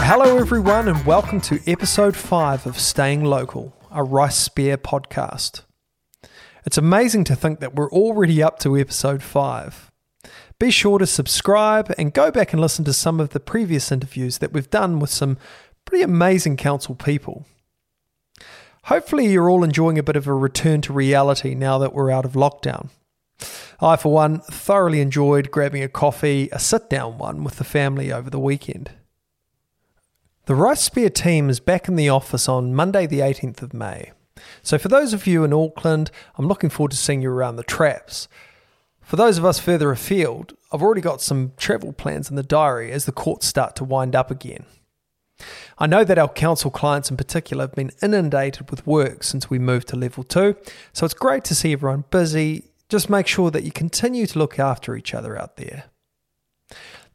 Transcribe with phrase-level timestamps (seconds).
[0.00, 5.60] Hello, everyone, and welcome to episode 5 of Staying Local, a Rice Speir podcast.
[6.64, 9.90] It's amazing to think that we're already up to episode 5.
[10.58, 14.38] Be sure to subscribe and go back and listen to some of the previous interviews
[14.38, 15.36] that we've done with some
[15.84, 17.44] pretty amazing council people.
[18.88, 22.24] Hopefully, you're all enjoying a bit of a return to reality now that we're out
[22.24, 22.88] of lockdown.
[23.82, 28.10] I, for one, thoroughly enjoyed grabbing a coffee, a sit down one, with the family
[28.10, 28.92] over the weekend.
[30.46, 34.12] The Rice Speir team is back in the office on Monday, the 18th of May.
[34.62, 37.64] So, for those of you in Auckland, I'm looking forward to seeing you around the
[37.64, 38.26] traps.
[39.02, 42.90] For those of us further afield, I've already got some travel plans in the diary
[42.90, 44.64] as the courts start to wind up again.
[45.78, 49.58] I know that our council clients in particular have been inundated with work since we
[49.58, 50.56] moved to level two,
[50.92, 52.64] so it's great to see everyone busy.
[52.88, 55.84] Just make sure that you continue to look after each other out there.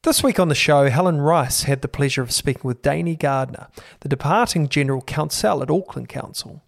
[0.03, 3.67] This week on the show, Helen Rice had the pleasure of speaking with Dani Gardiner,
[4.02, 6.61] the departing General Counsel at Auckland Council.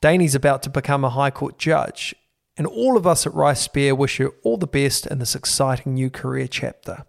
[0.00, 2.14] Dani's about to become a High Court judge,
[2.56, 5.94] and all of us at Rice Speir wish her all the best in this exciting
[5.94, 7.04] new career chapter.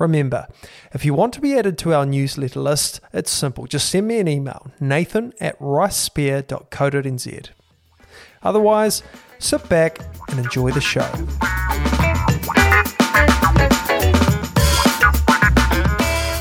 [0.00, 0.48] Remember,
[0.94, 3.66] if you want to be added to our newsletter list, it's simple.
[3.66, 7.50] Just send me an email, nathan at ricespeir.co.nz.
[8.42, 9.02] Otherwise,
[9.38, 11.06] sit back and enjoy the show.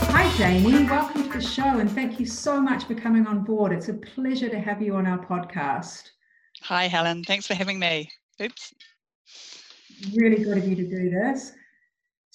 [0.07, 0.85] Hi, Jamie.
[0.85, 3.73] Welcome to the show and thank you so much for coming on board.
[3.73, 6.11] It's a pleasure to have you on our podcast.
[6.61, 7.25] Hi, Helen.
[7.25, 8.09] Thanks for having me.
[8.41, 8.73] Oops.
[10.15, 11.51] Really good of you to do this.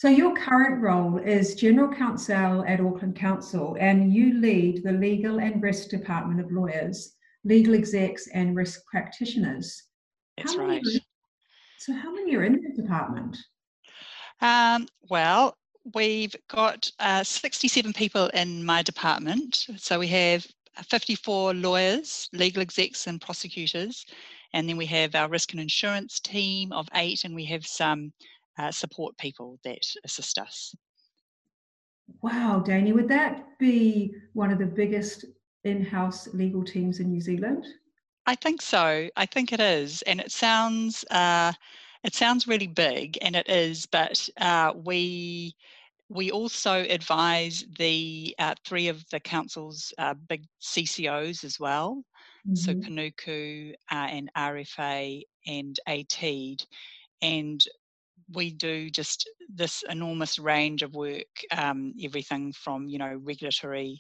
[0.05, 5.41] So, your current role is General Counsel at Auckland Council, and you lead the Legal
[5.41, 9.85] and Risk Department of Lawyers, Legal Execs, and Risk Practitioners.
[10.37, 10.83] That's right.
[10.85, 11.01] Are,
[11.79, 13.35] so, how many are in the department?
[14.43, 15.57] Um, well,
[15.95, 19.65] we've got uh, 67 people in my department.
[19.79, 20.47] So we have
[20.87, 24.05] 54 lawyers, legal execs, and prosecutors.
[24.53, 28.13] And then we have our risk and insurance team of eight, and we have some
[28.59, 30.75] uh, support people that assist us.
[32.23, 35.25] Wow, Dani, would that be one of the biggest
[35.65, 37.67] in house legal teams in New Zealand?
[38.27, 39.09] I think so.
[39.17, 40.03] I think it is.
[40.03, 41.05] And it sounds.
[41.11, 41.53] Uh,
[42.05, 45.57] it sounds really big, and it is, but uh, we
[46.11, 52.05] we also advise the uh, three of the council's uh, big CCOs as well,
[52.47, 52.55] mm-hmm.
[52.55, 56.67] so Panuku uh, and RFA and ATEED,
[57.23, 57.65] and
[58.33, 63.99] we do just this enormous range of work, um, everything from you know regulatory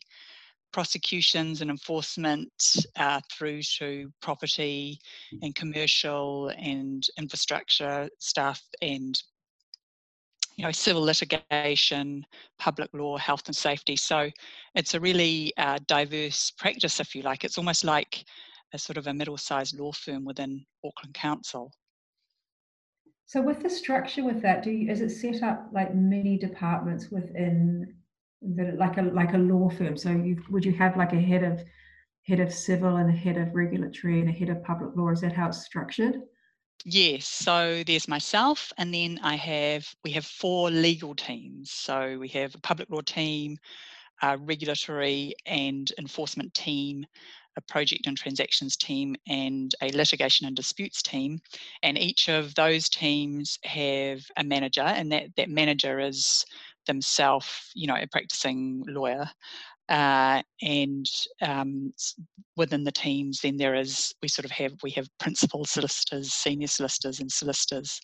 [0.72, 2.50] prosecutions and enforcement
[2.96, 4.98] uh, through to property
[5.42, 9.22] and commercial and infrastructure stuff and
[10.56, 12.26] you know civil litigation
[12.58, 13.96] public law health and safety.
[13.96, 14.30] So
[14.74, 17.44] it's a really uh, diverse practice if you like.
[17.44, 18.24] It's almost like
[18.72, 21.70] a sort of a middle-sized law firm within auckland council
[23.26, 27.10] so with the structure with that do you is it set up like many departments
[27.10, 27.94] within
[28.44, 29.96] the like a like a law firm.
[29.96, 31.62] So you would you have like a head of
[32.26, 35.10] head of civil and a head of regulatory and a head of public law?
[35.10, 36.16] Is that how it's structured?
[36.84, 41.70] Yes, so there's myself, and then I have we have four legal teams.
[41.70, 43.56] So we have a public law team,
[44.22, 47.06] a regulatory and enforcement team,
[47.56, 51.38] a project and transactions team, and a litigation and disputes team.
[51.82, 56.44] And each of those teams have a manager, and that that manager is
[56.86, 59.28] themselves, you know, a practicing lawyer.
[59.90, 61.06] Uh, and
[61.42, 61.92] um,
[62.56, 66.66] within the teams, then there is we sort of have we have principal solicitors, senior
[66.66, 68.00] solicitors, and solicitors,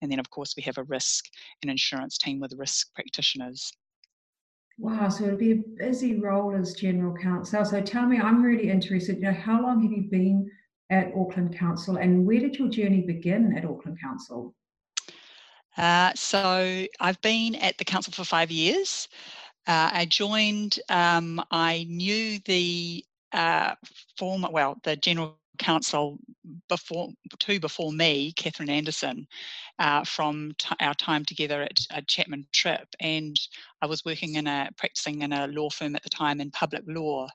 [0.00, 1.26] and then of course we have a risk
[1.62, 3.70] and insurance team with risk practitioners.
[4.80, 7.64] Wow, so it'll be a busy role as general counsel.
[7.64, 9.16] So tell me, I'm really interested.
[9.16, 10.48] You know, how long have you been
[10.90, 14.54] at Auckland Council, and where did your journey begin at Auckland Council?
[15.76, 19.08] Uh, so I've been at the council for five years.
[19.66, 23.74] Uh, I joined, um, I knew the uh,
[24.16, 26.18] former, well, the general counsel
[26.68, 27.08] before
[27.38, 29.26] two before me, Catherine Anderson,
[29.78, 33.36] uh, from t- our time together at, at, Chapman Tripp, and
[33.82, 36.82] I was working in a practicing in a law firm at the time in public
[36.86, 37.28] law,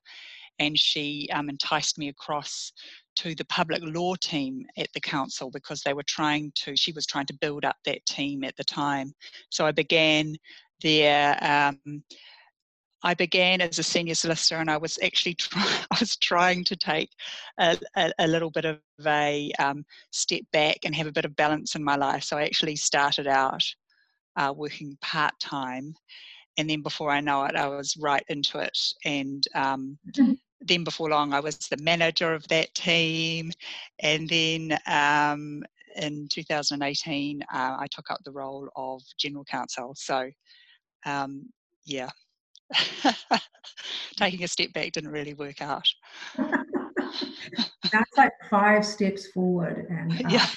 [0.59, 2.71] and she um, enticed me across
[3.15, 7.05] to the public law team at the council because they were trying to, she was
[7.05, 9.13] trying to build up that team at the time.
[9.49, 10.35] So I began
[10.81, 11.37] there.
[11.41, 12.03] Um,
[13.03, 15.61] I began as a senior solicitor, and I was actually try,
[15.91, 17.11] I was trying to take
[17.57, 21.35] a, a, a little bit of a um, step back and have a bit of
[21.35, 22.23] balance in my life.
[22.23, 23.63] So I actually started out
[24.35, 25.94] uh, working part time,
[26.57, 28.77] and then before I know it, I was right into it.
[29.06, 30.33] And um, mm-hmm.
[30.61, 33.51] then before long, I was the manager of that team,
[33.99, 35.63] and then um,
[35.95, 39.94] in 2018, uh, I took up the role of general counsel.
[39.95, 40.29] So,
[41.06, 41.49] um,
[41.85, 42.09] yeah,
[44.15, 45.87] taking a step back didn't really work out.
[47.91, 50.47] That's like five steps forward, and uh, yeah.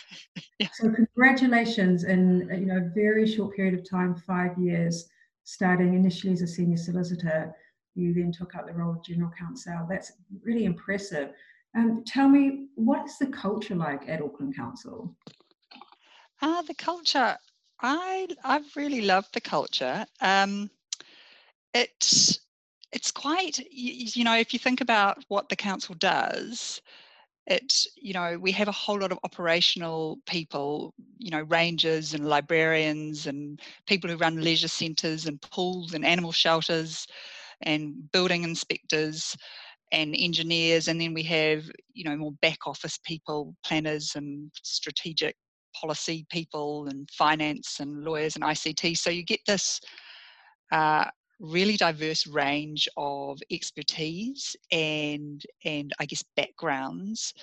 [0.58, 0.68] yeah.
[0.74, 5.08] So congratulations in you know a very short period of time, five years,
[5.44, 7.54] starting initially as a senior solicitor.
[7.94, 9.86] You then took up the role of general counsel.
[9.88, 11.30] That's really impressive.
[11.76, 15.14] Um, tell me, what is the culture like at Auckland Council?
[16.42, 17.36] Ah, uh, the culture.
[17.80, 20.06] I I've really loved the culture.
[20.20, 20.70] Um,
[21.76, 22.40] it's
[22.92, 26.80] it's quite you, you know if you think about what the council does,
[27.46, 32.28] it you know we have a whole lot of operational people you know rangers and
[32.28, 37.06] librarians and people who run leisure centres and pools and animal shelters
[37.62, 39.36] and building inspectors
[39.92, 40.88] and engineers.
[40.88, 45.36] And then we have you know more back office people planners and strategic
[45.74, 49.78] policy people and finance and lawyers and ict so you get this
[50.72, 51.04] uh,
[51.38, 57.34] really diverse range of expertise and and i guess backgrounds.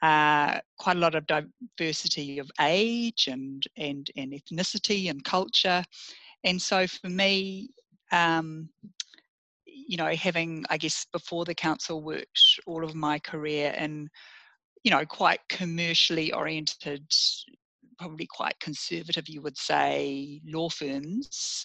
[0.00, 5.82] Uh, quite a lot of diversity of age and and and ethnicity and culture.
[6.44, 7.70] And so for me
[8.12, 8.68] um,
[9.88, 14.08] you know, having, I guess, before the council worked all of my career in,
[14.84, 17.04] you know, quite commercially oriented,
[17.98, 21.64] probably quite conservative, you would say, law firms,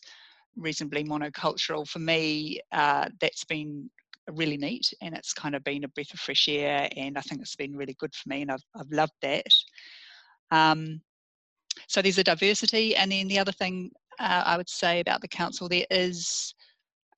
[0.56, 1.88] reasonably monocultural.
[1.88, 3.90] For me, uh, that's been
[4.32, 7.42] really neat and it's kind of been a breath of fresh air and I think
[7.42, 9.48] it's been really good for me and I've, I've loved that.
[10.52, 11.02] Um,
[11.88, 15.28] so there's a diversity and then the other thing uh, I would say about the
[15.28, 16.54] council there is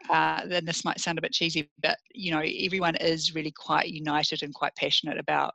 [0.10, 3.90] uh, then this might sound a bit cheesy, but you know, everyone is really quite
[3.90, 5.54] united and quite passionate about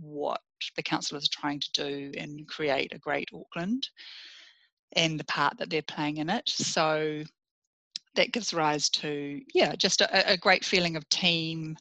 [0.00, 0.40] what
[0.76, 3.88] the council is trying to do and create a great Auckland
[4.96, 6.48] and the part that they're playing in it.
[6.48, 7.22] So
[8.14, 11.76] that gives rise to, yeah, just a, a great feeling of team,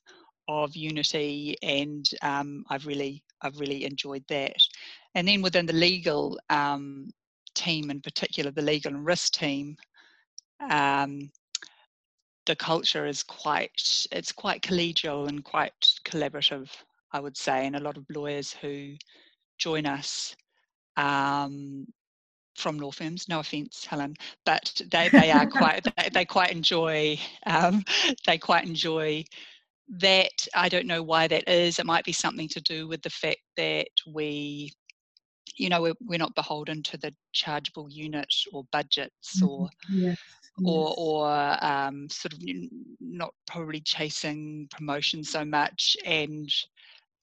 [0.48, 4.57] of unity, and um, I've really, I've really enjoyed that.
[5.15, 7.12] And then within the legal um,
[7.56, 9.75] team, in particular, the legal and risk team,
[10.69, 11.30] um,
[12.45, 15.74] the culture is quite it's quite collegial and quite
[16.06, 16.69] collaborative
[17.12, 18.95] i would say and a lot of lawyers who
[19.57, 20.36] join us
[20.98, 21.88] um,
[22.55, 24.15] from law firms no offense helen
[24.45, 27.83] but they, they are quite they, they, quite enjoy um,
[28.25, 29.23] they quite enjoy
[30.00, 30.47] that.
[30.55, 31.79] I don't know why that is.
[31.79, 34.71] It might be something to do with the fact that we
[35.55, 40.17] you know we're, we're not beholden to the chargeable unit or budgets or yes
[40.65, 42.39] or or um, sort of
[43.00, 46.50] not probably chasing promotion so much and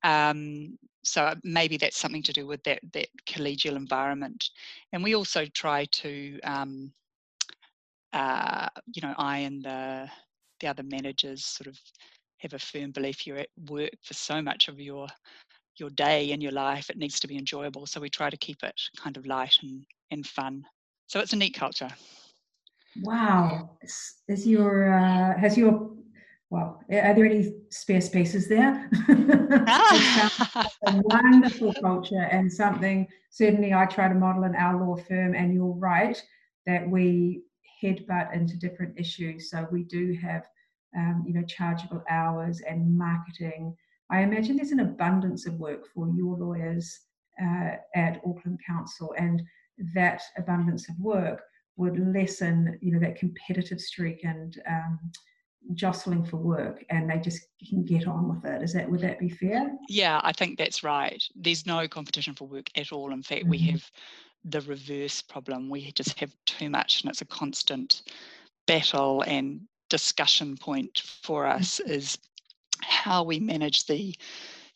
[0.02, 4.50] um, so maybe that's something to do with that that collegial environment.
[4.92, 6.92] And we also try to um,
[8.12, 10.08] uh, you know I and the
[10.60, 11.78] the other managers sort of
[12.38, 15.06] have a firm belief you're at work for so much of your
[15.76, 17.86] your day and your life it needs to be enjoyable.
[17.86, 20.64] So we try to keep it kind of light and, and fun.
[21.06, 21.88] So it's a neat culture.
[23.02, 23.70] Wow.
[24.28, 25.90] Is, your, uh, has your,
[26.50, 28.90] well, are there any spare spaces there?
[29.08, 35.54] a wonderful culture and something certainly I try to model in our law firm, and
[35.54, 36.20] you're right
[36.66, 37.42] that we
[37.82, 39.50] headbutt into different issues.
[39.50, 40.42] So we do have,
[40.96, 43.74] um, you know, chargeable hours and marketing.
[44.10, 46.98] I imagine there's an abundance of work for your lawyers
[47.40, 49.40] uh, at Auckland Council, and
[49.94, 51.42] that abundance of work
[51.76, 54.98] would lessen, you know, that competitive streak and um,
[55.74, 58.62] jostling for work, and they just can get on with it.
[58.62, 59.70] Is that would that be fair?
[59.88, 61.22] Yeah, I think that's right.
[61.34, 63.12] There's no competition for work at all.
[63.12, 63.50] In fact, mm-hmm.
[63.50, 63.90] we have
[64.44, 65.68] the reverse problem.
[65.68, 68.02] We just have too much, and it's a constant
[68.66, 71.58] battle and discussion point for mm-hmm.
[71.58, 71.92] us mm-hmm.
[71.92, 72.18] is
[72.82, 74.14] how we manage the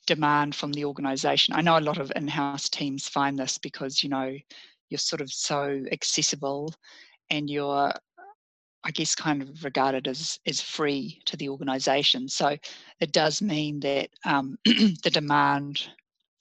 [0.06, 1.54] demand from the organization.
[1.54, 4.36] I know a lot of in-house teams find this because you know
[4.90, 6.74] you're sort of so accessible
[7.30, 7.92] and you're
[8.84, 12.28] I guess kind of regarded as as free to the organisation.
[12.28, 12.56] So
[13.00, 15.88] it does mean that um, the demand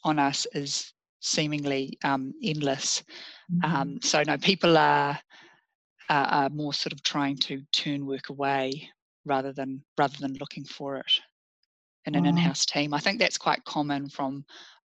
[0.04, 3.04] on us is seemingly um, endless.
[3.52, 3.76] Mm-hmm.
[3.76, 5.18] Um, so no, people are,
[6.10, 8.90] are, are more sort of trying to turn work away
[9.26, 11.20] rather than rather than looking for it
[12.06, 12.94] in an in-house team.
[12.94, 14.44] I think that's quite common from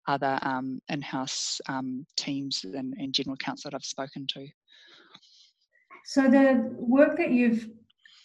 [0.08, 4.48] other um, in-house um, teams and, and general counsel that I've spoken to.
[6.08, 7.68] So the work that you've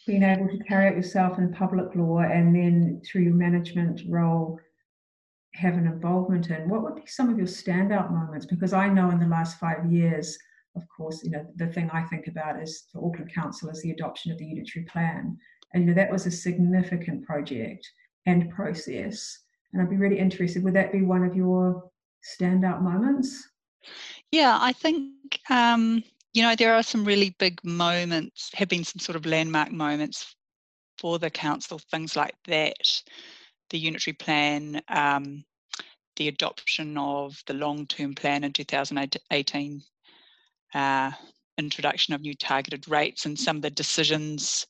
[0.07, 4.61] been able to carry out yourself in public law and then through your management role
[5.55, 8.47] have an involvement in, what would be some of your standout moments?
[8.47, 10.39] Because I know in the last five years,
[10.77, 13.91] of course, you know, the thing I think about is for Auckland Council is the
[13.91, 15.37] adoption of the unitary plan.
[15.75, 17.85] And you know, that was a significant project
[18.27, 19.41] and process.
[19.73, 21.91] And I'd be really interested, would that be one of your
[22.39, 23.45] standout moments?
[24.31, 29.01] Yeah, I think um, you know there are some really big moments, have been some
[29.01, 30.35] sort of landmark moments
[30.99, 33.03] for the council, things like that
[33.73, 35.43] the unitary plan, um,
[36.17, 39.83] the adoption of the long-term plan in 2018,
[40.75, 41.11] uh,
[41.59, 44.67] introduction of new targeted rates and some of the decisions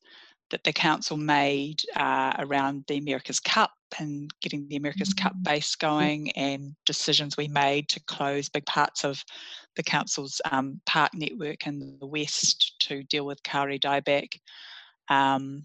[0.50, 5.42] that the council made uh, around the America's Cup and getting the America's Cup mm-hmm.
[5.42, 9.23] base going and decisions we made to close big parts of
[9.76, 14.34] the council's um, park network in the west to deal with kauri dieback.
[15.08, 15.64] Um,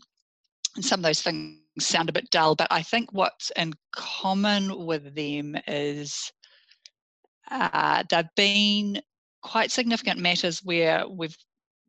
[0.76, 4.86] and some of those things sound a bit dull, but I think what's in common
[4.86, 6.32] with them is
[7.50, 9.02] uh, they've been
[9.42, 11.38] quite significant matters where we've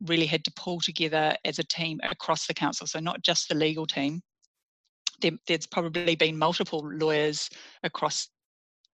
[0.06, 2.86] really had to pull together as a team across the council.
[2.86, 4.22] So not just the legal team.
[5.20, 7.50] There, there's probably been multiple lawyers
[7.82, 8.28] across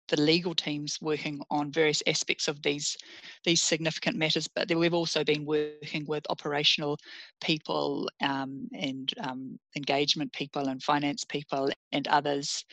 [0.09, 2.97] the legal teams working on various aspects of these
[3.45, 6.99] these significant matters, but we've also been working with operational
[7.41, 12.65] people um, and um, engagement people and finance people and others.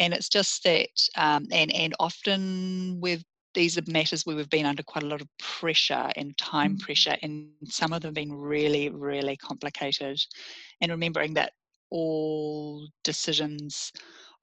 [0.00, 3.22] And it's just that, um, and and often with
[3.54, 6.80] these are matters where we've been under quite a lot of pressure and time mm.
[6.80, 10.20] pressure, and some of them have been really, really complicated.
[10.80, 11.52] And remembering that
[11.90, 13.92] all decisions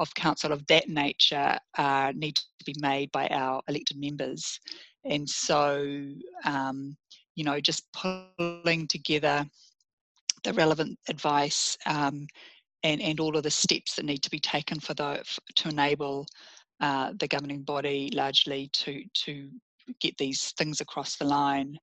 [0.01, 4.59] of council of that nature uh, need to be made by our elected members.
[5.05, 5.87] And so,
[6.45, 6.97] um,
[7.35, 9.45] you know, just pulling together
[10.43, 12.27] the relevant advice um,
[12.83, 15.23] and, and all of the steps that need to be taken for the,
[15.55, 16.25] to enable
[16.79, 19.49] uh, the governing body largely to, to
[19.99, 21.77] get these things across the line.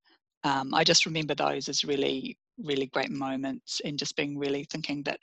[0.44, 5.02] Um, I just remember those as really, really great moments and just being really thinking
[5.04, 5.20] that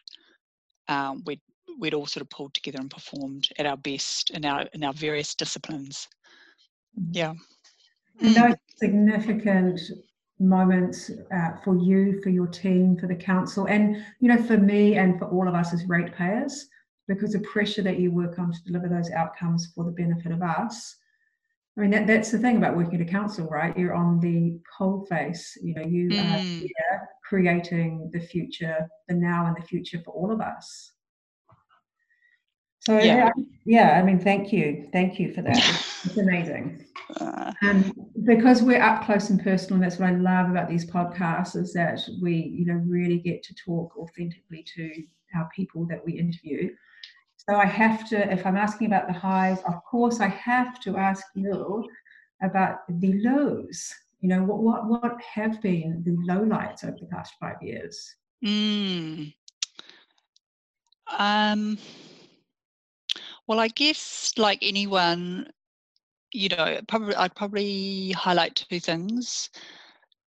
[0.87, 1.41] um, we'd
[1.79, 4.93] we'd all sort of pulled together and performed at our best in our in our
[4.93, 6.07] various disciplines.
[7.11, 7.33] Yeah.
[8.21, 9.79] And those significant
[10.39, 14.95] moments uh, for you, for your team, for the council, and you know, for me
[14.95, 16.67] and for all of us as ratepayers,
[17.07, 20.41] because the pressure that you work on to deliver those outcomes for the benefit of
[20.41, 20.95] us.
[21.77, 23.77] I mean, that, that's the thing about working at a council, right?
[23.77, 25.57] You're on the coal face.
[25.61, 26.33] You know, you mm.
[26.33, 30.93] are here creating the future, the now and the future for all of us.
[32.85, 33.31] So yeah.
[33.65, 35.57] yeah, I mean, thank you, thank you for that.
[36.03, 36.85] it's amazing.
[37.19, 37.93] Uh, um,
[38.25, 41.73] because we're up close and personal, and that's what I love about these podcasts is
[41.73, 45.03] that we, you know, really get to talk authentically to
[45.35, 46.69] our people that we interview.
[47.37, 50.97] So I have to, if I'm asking about the highs, of course, I have to
[50.97, 51.87] ask you
[52.41, 53.93] about the lows.
[54.21, 58.15] You know, what what what have been the lowlights over the past five years?
[58.43, 59.33] Mm.
[61.17, 61.77] Um
[63.47, 65.47] well, I guess like anyone,
[66.31, 69.49] you know, probably I'd probably highlight two things.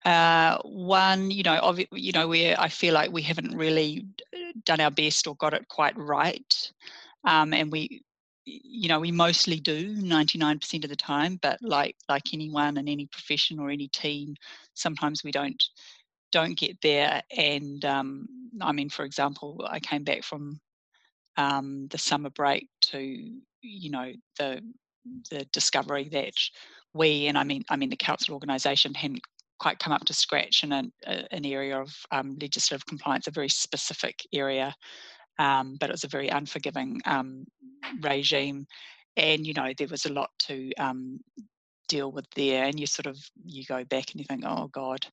[0.04, 4.04] Uh, one, you know, of, you know, where I feel like we haven't really
[4.34, 6.72] uh, done our best or got it quite right,
[7.24, 8.02] um, and we,
[8.44, 11.38] you know, we mostly do 99% of the time.
[11.40, 14.34] But like like anyone in any profession or any team,
[14.74, 15.62] sometimes we don't
[16.32, 17.22] don't get there.
[17.36, 18.26] And um,
[18.60, 20.60] I mean, for example, I came back from
[21.36, 22.98] um, the summer break to
[23.62, 24.60] you know the
[25.30, 26.34] the discovery that
[26.94, 29.20] we and I mean I mean the council organisation hadn't
[29.62, 33.48] quite come up to scratch in an, an area of um, legislative compliance, a very
[33.48, 34.74] specific area,
[35.38, 37.44] um, but it was a very unforgiving um,
[38.00, 38.66] regime,
[39.16, 41.20] and you know there was a lot to um,
[41.88, 45.06] deal with there, and you sort of you go back and you think, oh God,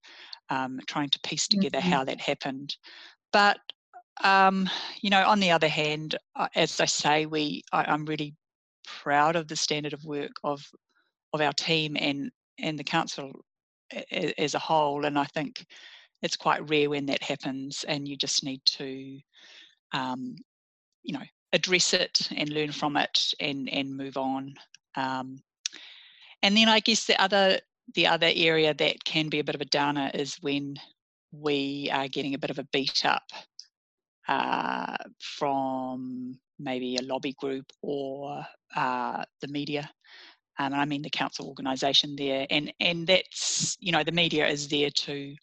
[0.49, 1.89] um, trying to piece together mm-hmm.
[1.89, 2.75] how that happened,
[3.31, 3.59] but
[4.23, 4.69] um,
[5.01, 8.35] you know, on the other hand, uh, as I say, we I, am really
[8.85, 10.61] proud of the standard of work of
[11.33, 13.31] of our team and and the council
[14.11, 15.05] as a whole.
[15.05, 15.65] And I think
[16.21, 19.19] it's quite rare when that happens, and you just need to,
[19.93, 20.35] um,
[21.03, 21.23] you know,
[21.53, 24.53] address it and learn from it and and move on.
[24.95, 25.39] Um,
[26.41, 27.59] and then I guess the other
[27.95, 30.75] the other area that can be a bit of a downer is when
[31.31, 33.23] we are getting a bit of a beat up
[34.29, 38.45] uh, from maybe a lobby group or
[38.75, 39.89] uh, the media.
[40.59, 44.67] And I mean the council organisation there, and and that's you know the media is
[44.67, 45.35] there to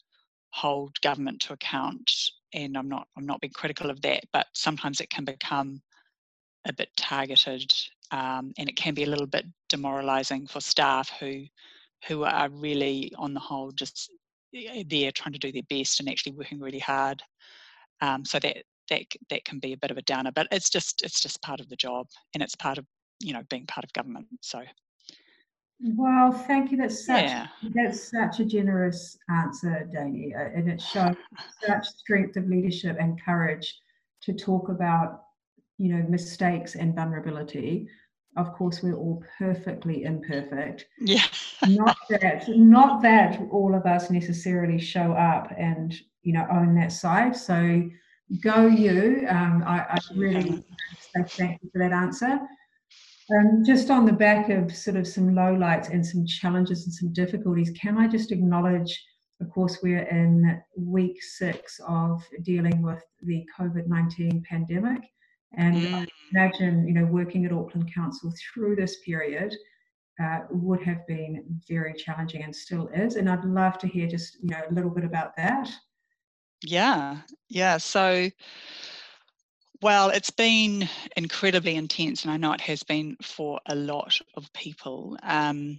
[0.50, 2.10] hold government to account,
[2.54, 5.80] and I'm not I'm not being critical of that, but sometimes it can become
[6.68, 7.72] a bit targeted,
[8.12, 11.44] um, and it can be a little bit demoralising for staff who
[12.06, 14.10] who are really on the whole just
[14.54, 17.22] eh, there trying to do their best and actually working really hard.
[18.02, 18.58] Um, so that
[18.90, 21.60] that that can be a bit of a downer, but it's just it's just part
[21.60, 22.86] of the job, and it's part of
[23.20, 24.26] you know being part of government.
[24.40, 24.62] So.
[25.78, 26.78] Well, thank you.
[26.78, 27.48] That's such yeah.
[27.74, 31.14] that's such a generous answer, Dani, and it shows
[31.66, 33.78] such strength of leadership and courage
[34.22, 35.22] to talk about
[35.78, 37.88] you know mistakes and vulnerability
[38.36, 41.24] of course we're all perfectly imperfect yeah
[41.68, 46.92] not that not that all of us necessarily show up and you know own that
[46.92, 47.82] side so
[48.42, 50.64] go you um, I, I, really
[51.14, 52.40] say thank you for that answer
[53.34, 57.12] um, just on the back of sort of some lowlights and some challenges and some
[57.12, 59.04] difficulties can i just acknowledge
[59.40, 65.02] of course we're in week six of dealing with the covid-19 pandemic
[65.56, 65.94] and mm.
[65.94, 69.54] I imagine, you know, working at Auckland Council through this period
[70.22, 73.16] uh, would have been very challenging and still is.
[73.16, 75.70] And I'd love to hear just, you know, a little bit about that.
[76.62, 77.78] Yeah, yeah.
[77.78, 78.30] So,
[79.82, 84.52] well, it's been incredibly intense, and I know it has been for a lot of
[84.52, 85.16] people.
[85.22, 85.78] Um,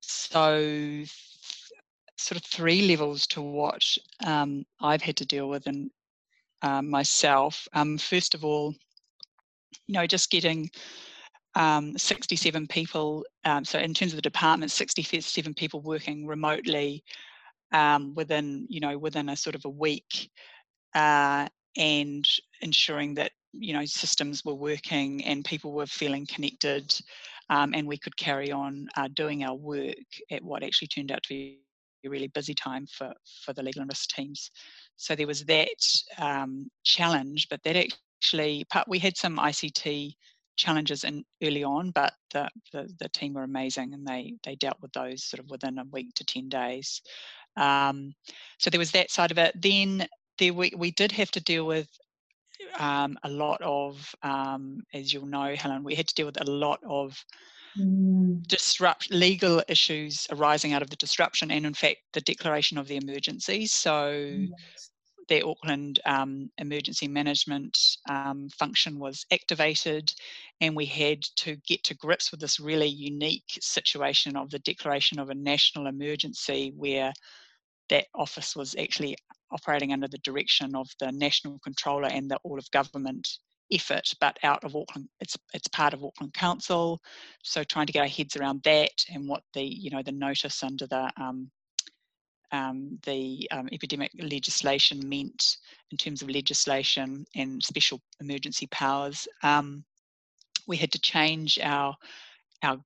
[0.00, 1.04] so,
[2.16, 3.82] sort of three levels to what
[4.24, 5.90] um, I've had to deal with in
[6.62, 7.68] um, myself.
[7.72, 8.74] Um, first of all,
[9.86, 10.70] you know, just getting
[11.54, 17.04] um, 67 people, um, so in terms of the department, 67 people working remotely
[17.72, 20.30] um, within, you know, within a sort of a week
[20.94, 22.28] uh, and
[22.60, 26.94] ensuring that, you know, systems were working and people were feeling connected
[27.50, 29.94] um, and we could carry on uh, doing our work
[30.30, 31.58] at what actually turned out to be
[32.04, 33.12] a really busy time for,
[33.44, 34.50] for the legal and risk teams.
[34.96, 35.68] So there was that
[36.18, 40.14] um, challenge, but that actually, part, we had some ICT
[40.56, 44.76] challenges in early on, but the, the, the, team were amazing and they, they dealt
[44.82, 47.00] with those sort of within a week to 10 days.
[47.56, 48.14] Um,
[48.58, 49.60] so there was that side of it.
[49.60, 50.06] Then
[50.38, 51.88] there we, we did have to deal with
[52.78, 56.50] um, a lot of, um, as you'll know, Helen, we had to deal with a
[56.50, 57.22] lot of
[57.78, 58.42] mm.
[58.46, 62.96] disrupt legal issues arising out of the disruption and in fact the declaration of the
[62.96, 64.90] emergency so yes
[65.28, 70.12] the Auckland um, emergency management um, function was activated,
[70.60, 75.18] and we had to get to grips with this really unique situation of the declaration
[75.18, 77.12] of a national emergency where
[77.92, 79.14] that office was actually
[79.50, 83.28] operating under the direction of the national controller and the all of government
[83.70, 87.00] effort, but out of Auckland, it's it's part of Auckland Council.
[87.42, 90.62] So trying to get our heads around that and what the you know the notice
[90.62, 91.50] under the um,
[92.50, 95.58] um, the um, epidemic legislation meant
[95.90, 99.28] in terms of legislation and special emergency powers.
[99.42, 99.84] Um,
[100.66, 101.94] we had to change our
[102.62, 102.78] our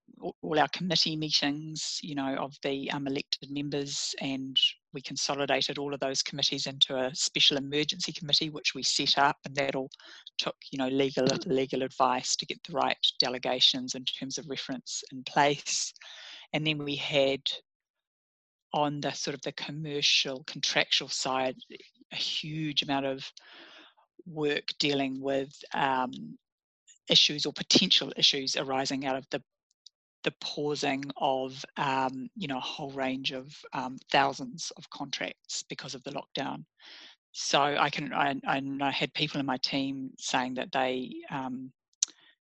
[0.43, 4.57] all our committee meetings, you know, of the um, elected members, and
[4.93, 9.37] we consolidated all of those committees into a special emergency committee, which we set up,
[9.45, 9.91] and that all
[10.39, 15.05] took, you know, legal legal advice to get the right delegations in terms of reference
[15.13, 15.93] in place.
[16.53, 17.43] And then we had
[18.73, 21.57] on the sort of the commercial contractual side
[22.13, 23.31] a huge amount of
[24.27, 26.11] work dealing with um,
[27.09, 29.43] issues or potential issues arising out of the
[30.27, 35.95] the pausing of um, you know a whole range of um, thousands of contracts because
[35.95, 36.65] of the lockdown.
[37.31, 41.73] So I can I, I had people in my team saying that they um,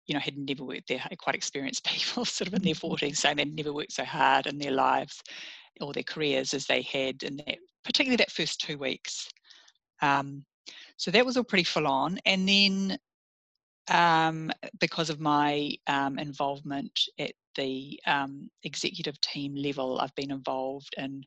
[0.07, 3.13] you know had never worked there, quite experienced people, sort of in their 40s, mm-hmm.
[3.13, 5.23] saying they'd never worked so hard in their lives,
[5.83, 9.29] or their careers as they had in that, particularly that first two weeks.
[10.01, 10.45] Um,
[10.97, 12.19] so that was all pretty full on.
[12.25, 12.99] And then
[13.91, 14.51] um,
[14.81, 21.25] because of my um, involvement at the um, executive team level, I've been involved in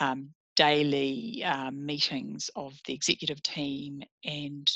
[0.00, 4.70] um, daily um, meetings of the executive team and,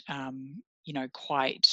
[0.85, 1.67] you know, quite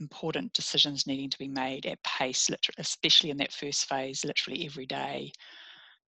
[0.00, 4.86] important decisions needing to be made at pace, especially in that first phase, literally every
[4.86, 5.32] day.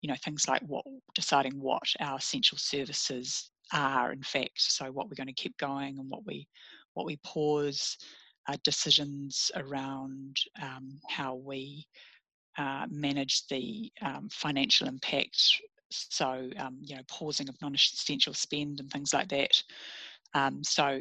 [0.01, 5.09] You know things like what deciding what our essential services are in fact so what
[5.09, 6.47] we're going to keep going and what we
[6.93, 7.97] what we pause
[8.49, 11.87] uh, decisions around um, how we
[12.59, 18.91] uh, manage the um, financial impact So, um, you know, pausing of non-essential spend and
[18.91, 19.63] things like that.
[20.35, 21.01] Um, so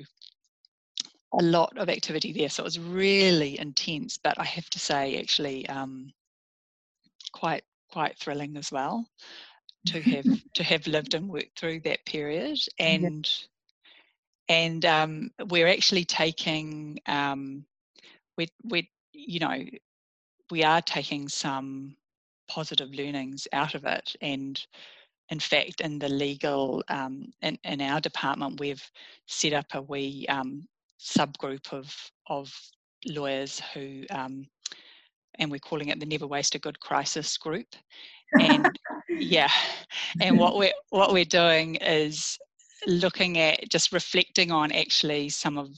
[1.33, 2.49] a lot of activity there.
[2.49, 6.13] So it was really intense, but I have to say, actually, um,
[7.33, 9.07] quite quite thrilling as well
[9.87, 12.59] to have to have lived and worked through that period.
[12.79, 13.47] And yeah.
[14.49, 17.65] And um, we're actually taking um,
[18.37, 19.63] we we you know
[20.51, 21.95] we are taking some
[22.47, 24.15] positive learnings out of it.
[24.21, 24.61] And
[25.29, 28.83] in fact in the legal um, in, in our department we've
[29.27, 30.67] set up a wee um,
[30.99, 31.95] subgroup of
[32.27, 32.53] of
[33.07, 34.45] lawyers who um,
[35.39, 37.67] and we're calling it the never waste a good crisis group.
[38.39, 38.67] And
[39.09, 39.51] yeah
[40.21, 42.37] and what we're what we're doing is
[42.87, 45.69] looking at just reflecting on actually some of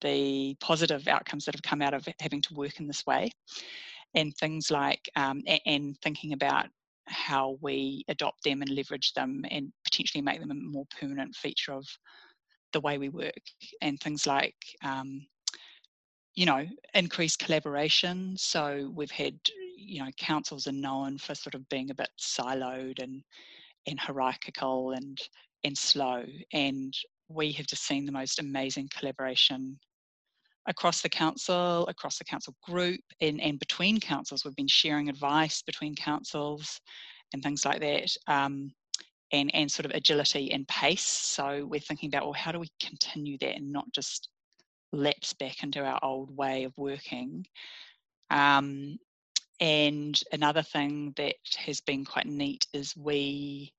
[0.00, 3.30] the positive outcomes that have come out of having to work in this way.
[4.14, 6.66] And things like um, and thinking about
[7.06, 11.72] how we adopt them and leverage them and potentially make them a more permanent feature
[11.72, 11.86] of
[12.72, 13.42] the way we work.
[13.82, 15.26] And things like um,
[16.38, 18.36] you know increased collaboration.
[18.38, 19.34] So we've had
[19.76, 23.22] you know councils are known for sort of being a bit siloed and
[23.86, 25.18] and hierarchical and
[25.64, 26.94] and slow and
[27.28, 29.78] we have just seen the most amazing collaboration
[30.66, 35.62] across the council across the council group and, and between councils we've been sharing advice
[35.62, 36.80] between councils
[37.32, 38.70] and things like that um,
[39.32, 41.04] and, and sort of agility and pace.
[41.04, 44.28] So we're thinking about, well, how do we continue that and not just
[44.92, 47.46] lapse back into our old way of working?
[48.30, 48.98] Um,
[49.60, 53.72] and another thing that has been quite neat is we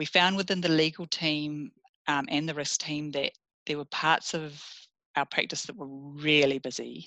[0.00, 1.70] we found within the legal team
[2.08, 3.32] um, and the risk team that
[3.66, 4.58] there were parts of
[5.14, 7.04] our practice that were really busy.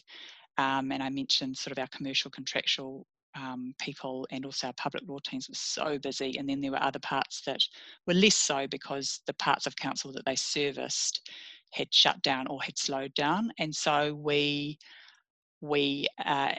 [0.60, 5.02] Um, and I mentioned sort of our commercial contractual um, people and also our public
[5.08, 6.38] law teams were so busy.
[6.38, 7.62] And then there were other parts that
[8.06, 11.28] were less so because the parts of council that they serviced
[11.72, 13.52] had shut down or had slowed down.
[13.58, 14.78] And so we
[15.62, 16.52] we uh,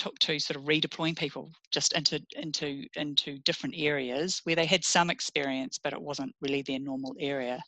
[0.00, 4.82] took to sort of redeploying people just into into into different areas where they had
[4.82, 7.60] some experience, but it wasn't really their normal area.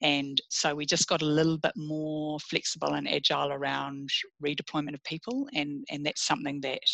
[0.00, 4.08] And so we just got a little bit more flexible and agile around
[4.42, 6.88] redeployment of people, and and that's something that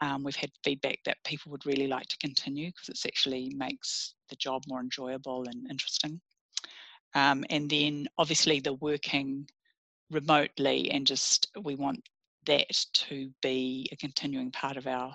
[0.00, 4.14] um, we've had feedback that people would really like to continue because it actually makes
[4.30, 6.20] the job more enjoyable and interesting.
[7.16, 9.48] Um, and then obviously the working
[10.10, 12.00] remotely and just we want
[12.48, 15.12] that to be a continuing part of our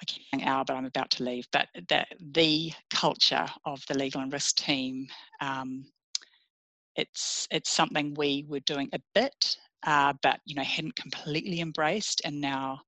[0.00, 1.46] I keep saying our, but I'm about to leave.
[1.52, 5.08] But that the culture of the legal and risk team,
[5.40, 5.84] um,
[6.96, 12.22] it's it's something we were doing a bit, uh, but you know hadn't completely embraced,
[12.24, 12.80] and now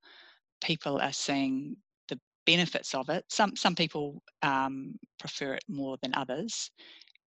[0.62, 1.76] people are seeing
[2.09, 3.24] the benefits of it.
[3.29, 6.70] Some some people um, prefer it more than others,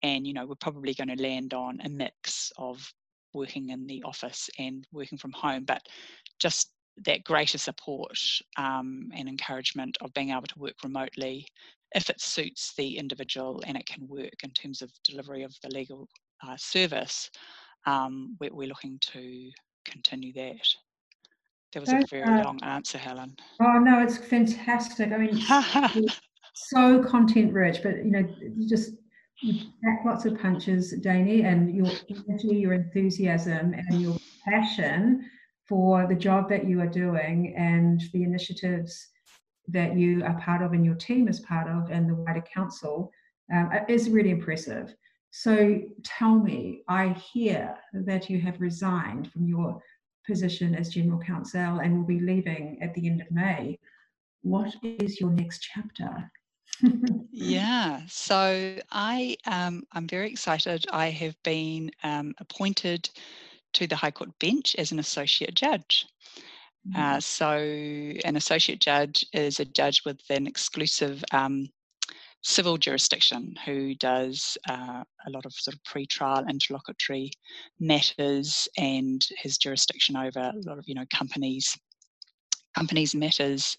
[0.02, 2.92] and you know we're probably going to land on a mix of
[3.32, 5.82] working in the office and working from home, but
[6.38, 6.72] just
[7.04, 8.18] that greater support
[8.56, 11.46] um, and encouragement of being able to work remotely
[11.94, 15.68] if it suits the individual and it can work in terms of delivery of the
[15.70, 16.08] legal
[16.46, 17.30] uh, service,
[17.86, 19.50] um, we're, we're looking to
[19.84, 20.68] continue that.
[21.72, 23.36] That was a very uh, long answer, Helen.
[23.60, 25.12] Oh no, it's fantastic.
[25.12, 25.40] I mean,
[26.54, 28.28] so content rich, but you know,
[28.68, 28.94] just
[29.42, 35.28] you pack lots of punches, Dani, and your energy, your enthusiasm, and your passion
[35.68, 39.08] for the job that you are doing and the initiatives
[39.68, 43.10] that you are part of and your team is part of and the wider council
[43.54, 44.94] um, is really impressive.
[45.30, 49.80] So tell me, I hear that you have resigned from your
[50.26, 53.78] position as general counsel and will be leaving at the end of May.
[54.42, 56.30] What is your next chapter?
[57.32, 60.86] yeah, so I um, I'm very excited.
[60.90, 63.10] I have been um, appointed
[63.74, 66.06] to the High Court bench as an associate judge.
[66.88, 67.00] Mm-hmm.
[67.00, 67.58] Uh, so
[68.24, 71.68] an associate judge is a judge with an exclusive um,
[72.42, 77.30] civil jurisdiction who does uh, a lot of sort of pre-trial interlocutory
[77.78, 81.78] matters and has jurisdiction over a lot of you know companies
[82.74, 83.76] companies matters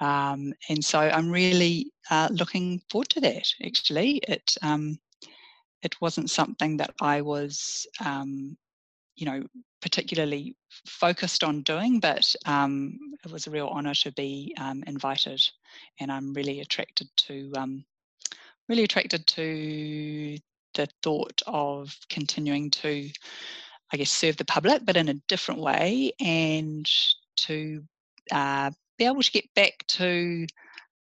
[0.00, 4.18] um, and so I'm really uh, looking forward to that actually.
[4.28, 4.98] It um,
[5.82, 8.56] it wasn't something that I was um,
[9.16, 9.42] you know
[9.80, 15.42] particularly focused on doing but um, it was a real honor to be um, invited
[16.00, 17.84] and i'm really attracted to um,
[18.68, 20.36] really attracted to
[20.74, 23.10] the thought of continuing to
[23.92, 26.90] i guess serve the public but in a different way and
[27.36, 27.82] to
[28.32, 30.46] uh, be able to get back to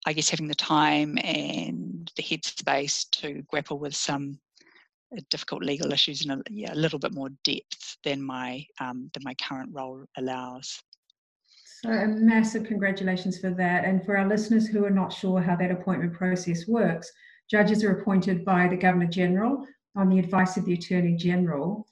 [0.07, 4.39] I guess having the time and the headspace to grapple with some
[5.17, 9.11] uh, difficult legal issues in a, yeah, a little bit more depth than my um,
[9.15, 10.83] than my current role allows.
[11.83, 13.85] So a massive congratulations for that.
[13.85, 17.11] And for our listeners who are not sure how that appointment process works,
[17.51, 19.67] judges are appointed by the Governor General
[19.97, 21.87] on the advice of the Attorney General,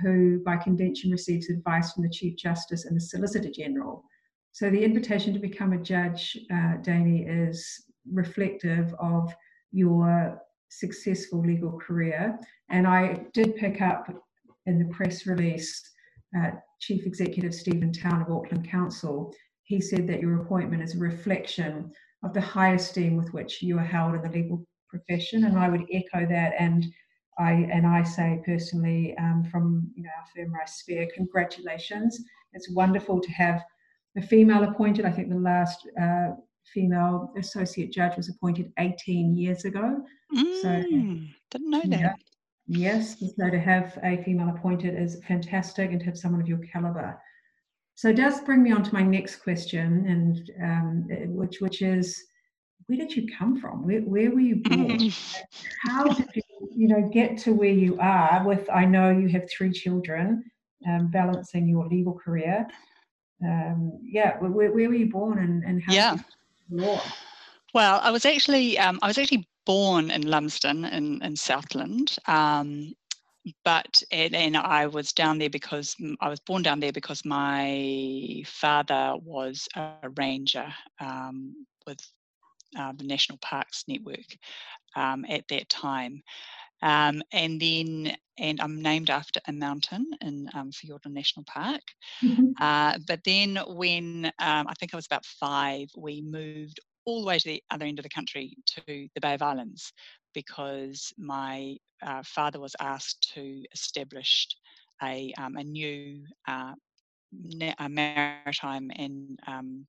[0.00, 4.04] who by convention receives advice from the Chief Justice and the Solicitor General.
[4.56, 9.30] So the invitation to become a judge, uh, Dani, is reflective of
[9.70, 10.40] your
[10.70, 12.38] successful legal career.
[12.70, 14.08] And I did pick up
[14.64, 15.82] in the press release,
[16.34, 19.30] uh, Chief Executive Stephen Town of Auckland Council,
[19.64, 21.92] he said that your appointment is a reflection
[22.22, 25.44] of the high esteem with which you are held in the legal profession.
[25.44, 26.54] And I would echo that.
[26.58, 26.86] And
[27.38, 32.24] I and I say personally um, from you know our firm Rice Speir, congratulations.
[32.54, 33.62] It's wonderful to have
[34.16, 35.04] a female appointed.
[35.04, 36.30] I think the last uh,
[36.72, 40.04] female associate judge was appointed 18 years ago.
[40.34, 40.82] Mm, so
[41.50, 42.00] didn't know that.
[42.00, 42.14] Yeah,
[42.66, 46.58] yes, so to have a female appointed is fantastic, and to have someone of your
[46.58, 47.20] caliber.
[47.94, 52.24] So it does bring me on to my next question, and um, which which is,
[52.86, 53.86] where did you come from?
[53.86, 55.10] Where, where were you born?
[55.84, 56.42] How did you,
[56.74, 58.42] you know, get to where you are?
[58.46, 60.44] With I know you have three children,
[60.86, 62.66] um, balancing your legal career.
[63.44, 65.92] Um, yeah, where, where were you born, and, and how?
[65.92, 66.16] Yeah.
[67.74, 72.16] Well, I was actually um, I was actually born in Lumsden in, in Southland.
[72.26, 72.94] Um,
[73.64, 78.42] but and, and, I was down there because I was born down there because my
[78.46, 80.66] father was a ranger
[81.00, 81.98] um, with
[82.76, 84.36] uh, the National Parks Network
[84.96, 86.22] um, at that time.
[86.82, 91.82] Um, and then, and I'm named after a mountain in um, Fiordland National Park.
[92.22, 92.50] Mm-hmm.
[92.60, 97.26] Uh, but then, when um, I think I was about five, we moved all the
[97.26, 99.92] way to the other end of the country to the Bay of Islands
[100.34, 104.48] because my uh, father was asked to establish
[105.02, 106.72] a, um, a new uh,
[107.78, 109.86] a maritime and um,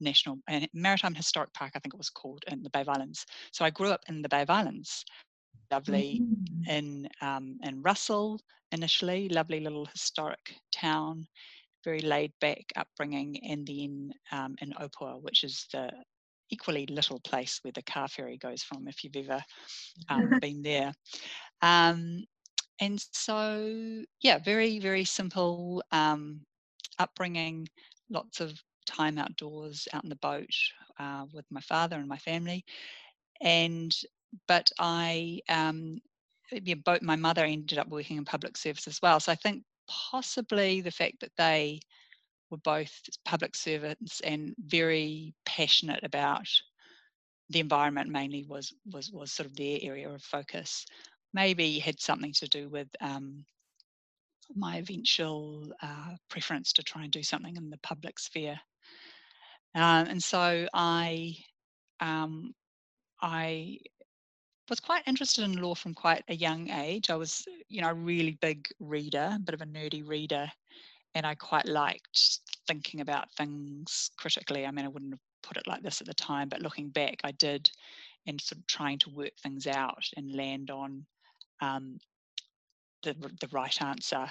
[0.00, 3.26] national and maritime historic park, I think it was called, in the Bay of Islands.
[3.52, 5.04] So I grew up in the Bay of Islands,
[5.70, 6.22] lovely
[6.66, 8.40] in um, in Russell
[8.72, 11.26] initially, lovely little historic town,
[11.84, 15.90] very laid back upbringing, and then um, in Opua, which is the
[16.50, 19.42] equally little place where the car ferry goes from, if you've ever
[20.08, 20.92] um, been there.
[21.62, 22.24] Um,
[22.80, 26.42] and so, yeah, very, very simple um,
[26.98, 27.68] upbringing,
[28.10, 30.54] lots of time outdoors, out in the boat
[30.98, 32.64] uh, with my father and my family.
[33.40, 33.96] And,
[34.46, 35.98] but I, um,
[36.52, 39.20] yeah, both my mother ended up working in public service as well.
[39.20, 41.80] So I think possibly the fact that they
[42.50, 42.92] were both
[43.24, 46.46] public servants and very passionate about
[47.50, 50.86] the environment mainly was was was sort of their area of focus
[51.32, 53.44] maybe had something to do with um,
[54.56, 58.58] my eventual uh, preference to try and do something in the public sphere
[59.74, 61.34] uh, and so i
[62.00, 62.52] um,
[63.20, 63.78] i
[64.70, 67.10] was quite interested in law from quite a young age.
[67.10, 70.50] I was, you know, a really big reader, a bit of a nerdy reader,
[71.14, 74.64] and I quite liked thinking about things critically.
[74.64, 77.16] I mean, I wouldn't have put it like this at the time, but looking back,
[77.24, 77.68] I did,
[78.26, 81.04] and sort of trying to work things out and land on
[81.60, 81.98] um,
[83.02, 84.28] the the right answer.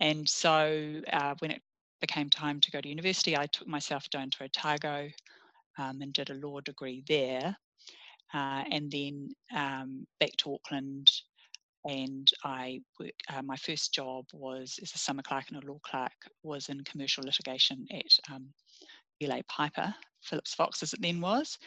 [0.00, 1.62] And so uh, when it
[2.00, 5.08] became time to go to university, I took myself down to Otago
[5.78, 7.56] um, and did a law degree there
[8.34, 11.10] uh, and then um, back to Auckland.
[11.84, 15.80] And I work, uh, my first job was as a summer clerk and a law
[15.82, 18.46] clerk was in commercial litigation at um,
[19.20, 19.92] DLA Piper,
[20.22, 21.58] Phillips Fox as it then was.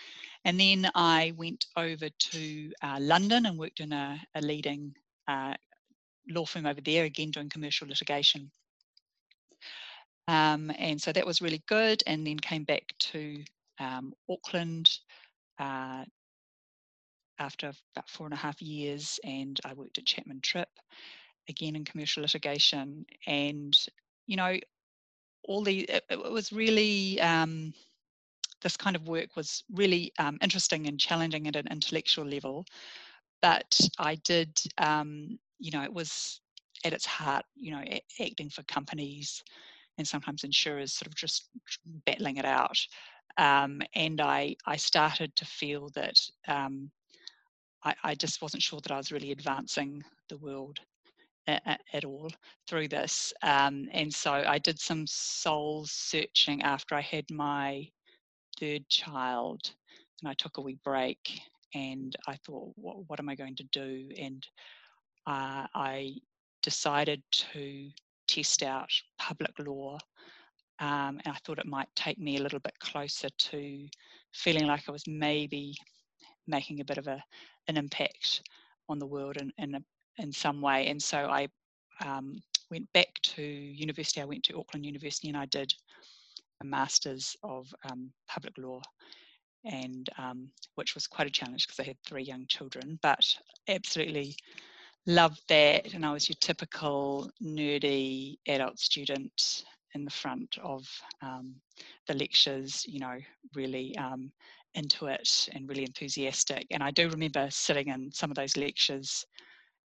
[0.45, 4.93] And then I went over to uh, London and worked in a, a leading
[5.28, 5.56] uh,
[6.30, 8.51] law firm over there, again doing commercial litigation.
[10.28, 12.01] Um, and so that was really good.
[12.08, 13.43] And then came back to
[13.80, 14.89] um, Auckland,
[15.60, 16.06] uh,
[17.39, 20.69] after about four and a half years, and I worked at Chapman Tripp,
[21.50, 23.06] again in commercial litigation.
[23.28, 23.78] And,
[24.28, 24.58] you know,
[25.43, 27.74] all the, it, it was really, um,
[28.62, 32.65] this kind of work was really um, interesting and challenging at an intellectual level.
[33.41, 36.41] But I did, um, you know, it was
[36.84, 37.84] at its heart, you know,
[38.19, 39.43] acting for companies
[39.98, 41.50] and sometimes insurers sort of just
[42.06, 42.78] battling it out.
[43.38, 46.89] Um, and I, I started to feel that um,
[47.86, 50.80] I, I just wasn't sure that I was really advancing the world
[51.48, 52.30] at, at all
[52.67, 53.32] through this.
[53.43, 57.88] Um, and so I did some soul searching after I had my
[58.60, 59.62] third child,
[60.21, 61.39] and I took a wee break,
[61.74, 64.10] and I thought, what, what am I going to do?
[64.19, 64.45] And
[65.28, 66.15] uh, I
[66.63, 67.89] decided to
[68.28, 70.00] test out public law.
[70.80, 73.88] Um, and I thought it might take me a little bit closer to
[74.34, 75.76] feeling like I was maybe
[76.48, 77.24] making a bit of a,
[77.67, 78.41] an impact
[78.89, 79.84] on the world in, in,
[80.17, 80.88] in some way.
[80.88, 81.47] And so I
[82.04, 84.21] um, went back to university.
[84.21, 85.73] I went to Auckland University and I did
[86.62, 88.82] a master's of um, public law,
[89.65, 93.25] and um, which was quite a challenge because I had three young children, but
[93.67, 94.36] absolutely
[95.06, 95.93] loved that.
[95.93, 100.86] And I was your typical nerdy adult student in the front of
[101.21, 101.55] um,
[102.08, 103.17] the lectures, you know,
[103.55, 104.31] really um,
[104.75, 106.67] into it and really enthusiastic.
[106.71, 109.25] And I do remember sitting in some of those lectures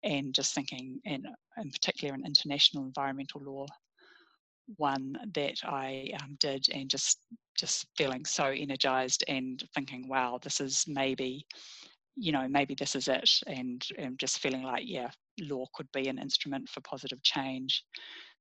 [0.04, 3.66] and just thinking, and in particular in international environmental law,
[4.78, 7.20] one that I um, did, and just
[7.58, 11.46] just feeling so energized and thinking, wow, this is maybe,
[12.16, 15.10] you know, maybe this is it, and, and just feeling like, yeah,
[15.42, 17.84] law could be an instrument for positive change.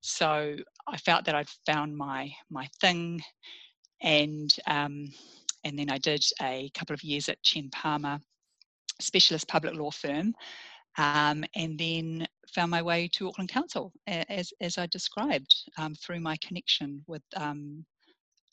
[0.01, 0.57] So
[0.87, 3.21] I felt that I'd found my my thing,
[4.01, 5.13] and um,
[5.65, 8.19] and then I did a couple of years at Chen Palmer,
[9.01, 10.35] specialist public law firm,
[10.97, 16.21] um, and then found my way to Auckland Council as, as I described um, through
[16.21, 17.85] my connection with um,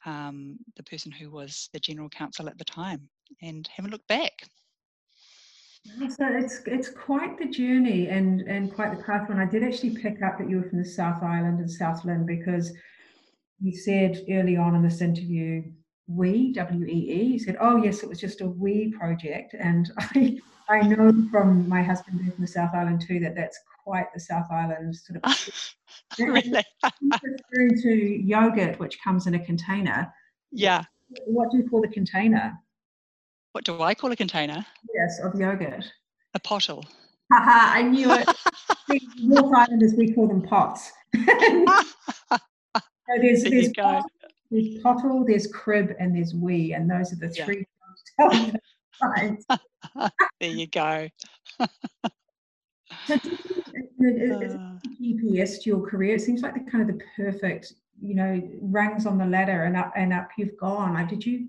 [0.05, 3.09] um, the person who was the general counsel at the time
[3.41, 4.47] and haven't looked back.
[5.85, 9.29] So it's it's quite the journey and and quite the path.
[9.29, 12.25] When I did actually pick up that you were from the South Island and Southland
[12.25, 12.73] because
[13.61, 15.63] you said early on in this interview
[16.07, 17.23] we W E E.
[17.23, 21.67] You said, "Oh yes, it was just a we project," and I I know from
[21.69, 25.23] my husband being from the South Island too that that's quite the South Island sort
[25.23, 25.75] of.
[26.19, 26.63] really?
[27.23, 30.11] referring to yogurt, which comes in a container.
[30.51, 30.83] Yeah.
[31.25, 32.53] What do you call the container?
[33.55, 34.65] What do I call a container?
[34.93, 35.85] Yes, of yogurt.
[36.33, 36.83] A pottle.
[37.31, 38.27] Haha, I knew it.
[39.19, 40.91] North Islanders, we call them pots.
[41.15, 41.21] so
[43.21, 44.03] there's, there there's, pot,
[44.51, 47.65] there's pottle, there's crib, and there's wee, and those are the three.
[48.19, 48.51] Yeah.
[50.41, 51.07] there you go.
[53.07, 53.15] so,
[55.01, 55.61] GPS uh.
[55.61, 56.15] to your career.
[56.15, 59.77] It seems like the kind of the perfect, you know, rungs on the ladder and
[59.77, 60.95] up and up you've gone.
[60.95, 61.47] Like, did you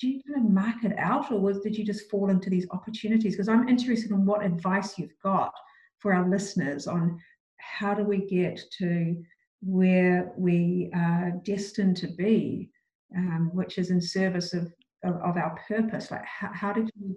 [0.00, 2.66] did you kind of mark it out, or was did you just fall into these
[2.70, 3.34] opportunities?
[3.34, 5.52] Because I'm interested in what advice you've got
[5.98, 7.20] for our listeners on
[7.56, 9.22] how do we get to
[9.60, 12.70] where we are destined to be,
[13.16, 14.72] um, which is in service of,
[15.04, 16.10] of, of our purpose.
[16.10, 17.16] Like, how, how did you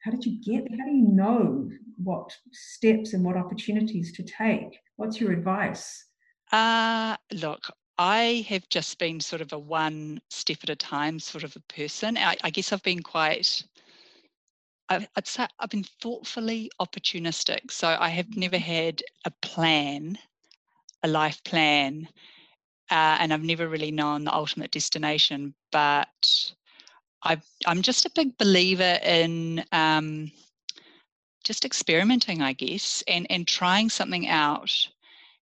[0.00, 0.70] how did you get?
[0.70, 4.78] How do you know what steps and what opportunities to take?
[4.96, 6.04] What's your advice?
[6.52, 7.60] Uh, look,
[7.98, 11.60] I have just been sort of a one step at a time sort of a
[11.72, 12.18] person.
[12.18, 13.64] I, I guess I've been quite,
[14.88, 17.70] I, I'd say I've been thoughtfully opportunistic.
[17.70, 20.18] So I have never had a plan,
[21.02, 22.08] a life plan,
[22.90, 25.54] uh, and I've never really known the ultimate destination.
[25.72, 26.52] But
[27.22, 30.30] I, I'm just a big believer in um,
[31.44, 34.88] just experimenting, I guess, and, and trying something out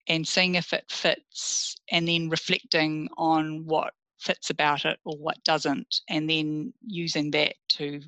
[0.07, 5.43] and seeing if it fits and then reflecting on what fits about it or what
[5.43, 8.01] doesn't, and then using that to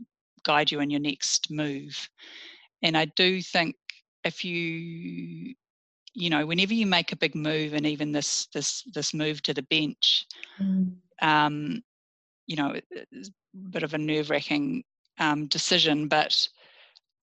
[0.44, 2.10] guide you in your next move.
[2.82, 3.76] And I do think
[4.24, 5.54] if you
[6.16, 9.54] you know whenever you make a big move and even this this this move to
[9.54, 10.26] the bench
[10.60, 10.92] mm.
[11.22, 11.82] um
[12.48, 14.84] you know it's a bit of a nerve wracking
[15.20, 16.48] um, decision, but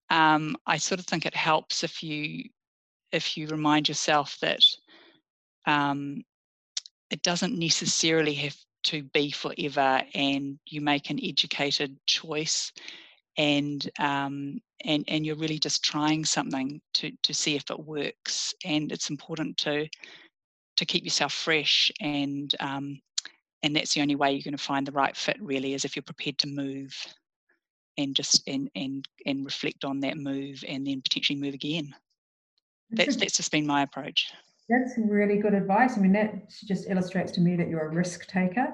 [0.09, 2.45] um, I sort of think it helps if you
[3.11, 4.63] if you remind yourself that
[5.65, 6.23] um,
[7.09, 12.71] it doesn't necessarily have to be forever, and you make an educated choice,
[13.37, 18.53] and um, and and you're really just trying something to to see if it works,
[18.65, 19.87] and it's important to
[20.77, 22.99] to keep yourself fresh and um,
[23.63, 25.95] and that's the only way you're going to find the right fit really is if
[25.95, 26.93] you're prepared to move
[27.97, 31.93] and just and and and reflect on that move and then potentially move again
[32.91, 34.31] that's that's just been my approach
[34.69, 38.27] that's really good advice i mean that just illustrates to me that you're a risk
[38.27, 38.67] taker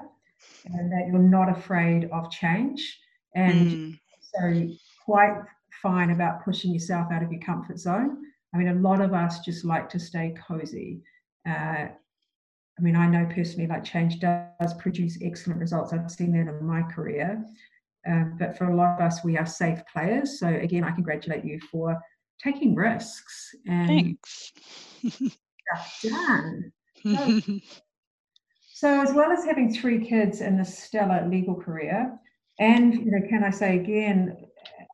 [0.66, 2.98] and that you're not afraid of change
[3.34, 3.98] and mm.
[4.20, 5.42] so quite
[5.82, 8.18] fine about pushing yourself out of your comfort zone
[8.54, 11.02] i mean a lot of us just like to stay cozy
[11.46, 11.86] uh,
[12.78, 15.92] I mean, I know personally like change does produce excellent results.
[15.92, 17.44] I've seen that in my career.
[18.06, 20.38] Um, but for a lot of us, we are safe players.
[20.38, 21.98] So again, I congratulate you for
[22.42, 24.52] taking risks and Thanks.
[26.02, 26.72] done.
[27.06, 27.40] So,
[28.72, 32.18] So, as well as having three kids in a stellar legal career,
[32.58, 34.36] and you know, can I say again,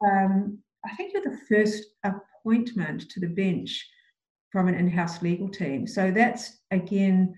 [0.04, 3.86] um, I think you're the first appointment to the bench
[4.50, 5.86] from an in-house legal team.
[5.86, 7.34] So that's again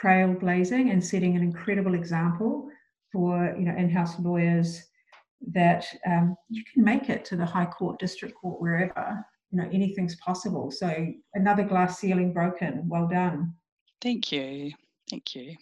[0.00, 2.68] trailblazing and setting an incredible example
[3.12, 4.82] for you know in-house lawyers
[5.52, 9.24] that um, you can make it to the high court, district court, wherever.
[9.50, 10.70] You know anything's possible.
[10.70, 12.88] So another glass ceiling broken.
[12.88, 13.54] Well done.
[14.00, 14.72] Thank you.
[15.10, 15.54] Thank you.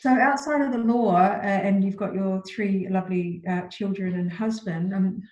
[0.00, 4.30] So outside of the law, uh, and you've got your three lovely uh, children and
[4.30, 4.92] husband.
[4.92, 5.22] Um,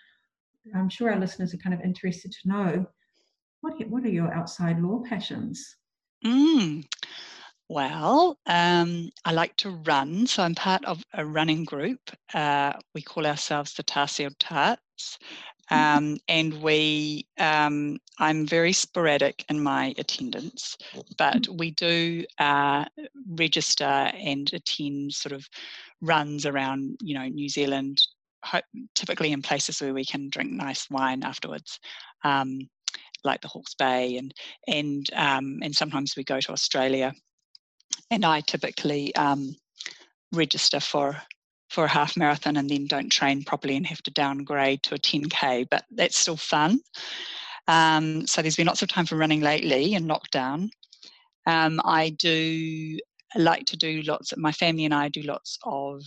[0.74, 2.86] I'm sure our listeners are kind of interested to know
[3.62, 5.76] what what are your outside law passions?
[6.24, 6.84] Mm.
[7.68, 12.00] Well, um, I like to run, so I'm part of a running group.
[12.34, 15.18] Uh, we call ourselves the Tarsiel Tarts,
[15.70, 15.74] mm-hmm.
[15.74, 20.76] um, and we um, I'm very sporadic in my attendance,
[21.16, 21.56] but mm-hmm.
[21.56, 22.84] we do uh,
[23.30, 25.48] register and attend sort of
[26.02, 28.02] runs around you know New Zealand,
[28.94, 31.80] typically in places where we can drink nice wine afterwards,
[32.24, 32.68] um,
[33.24, 34.34] like the Hawke's Bay, and
[34.66, 37.14] and um, and sometimes we go to Australia.
[38.10, 39.56] And I typically um,
[40.32, 41.16] register for
[41.70, 44.98] for a half marathon and then don't train properly and have to downgrade to a
[44.98, 46.78] 10k, but that's still fun.
[47.66, 50.68] Um, so there's been lots of time for running lately in lockdown.
[51.46, 52.98] Um, I do
[53.36, 54.32] like to do lots.
[54.32, 56.02] Of, my family and I do lots of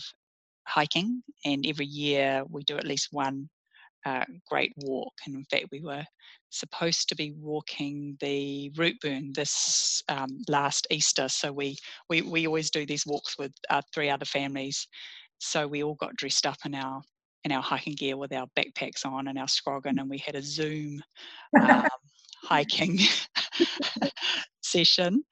[0.68, 3.50] hiking, and every year we do at least one
[4.06, 5.14] uh, great walk.
[5.26, 6.04] And in fact, we were
[6.50, 11.28] supposed to be walking the Routeburn this um, last Easter.
[11.28, 11.78] So we,
[12.10, 14.88] we we always do these walks with uh, three other families.
[15.40, 17.02] So we all got dressed up in our
[17.44, 20.42] in our hiking gear with our backpacks on and our scroggin, and we had a
[20.42, 21.02] Zoom
[21.62, 21.88] um,
[22.44, 23.00] hiking
[24.62, 25.24] session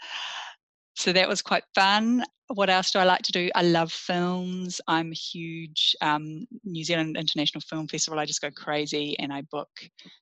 [0.95, 2.23] so that was quite fun.
[2.49, 3.49] What else do I like to do?
[3.55, 4.79] I love films.
[4.87, 8.19] I'm a huge um, New Zealand International Film Festival.
[8.19, 9.69] I just go crazy and I book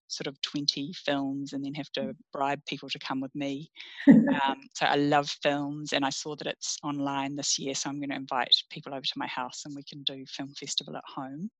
[0.08, 3.70] sort of 20 films and then have to bribe people to come with me.
[4.48, 7.76] Um, so I love films and I saw that it's online this year.
[7.76, 10.54] So I'm going to invite people over to my house and we can do film
[10.58, 11.52] festival at home.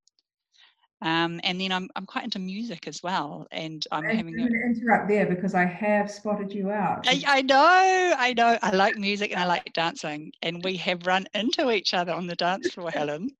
[1.02, 3.46] Um, and then I'm, I'm quite into music as well.
[3.50, 7.06] And I'm I'm having to interrupt there because I have spotted you out.
[7.08, 8.56] I, I, know, I know.
[8.62, 10.32] I like music and I like dancing.
[10.42, 13.30] And we have run into each other on the dance floor, Helen,